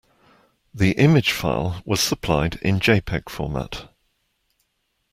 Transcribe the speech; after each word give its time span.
The 0.73 0.93
image 0.93 1.31
file 1.31 1.83
was 1.85 1.99
supplied 2.01 2.55
in 2.63 2.79
jpeg 2.79 3.29
format. 3.29 3.87